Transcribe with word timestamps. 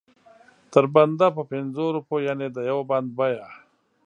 تر 0.73 0.85
بنده 0.95 1.27
په 1.37 1.43
پنځو 1.51 1.85
روپو 1.95 2.15
یعنې 2.27 2.47
د 2.51 2.57
یو 2.69 2.79
بند 2.89 3.07
بیه. 3.17 3.47